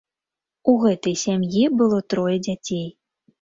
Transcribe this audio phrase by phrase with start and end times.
[0.71, 2.85] У гэтай сям'і было трое дзяцей.